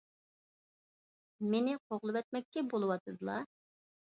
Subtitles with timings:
[1.51, 3.41] مېنى قوغلىۋەتمەكچى بولۇۋاتىدىلا.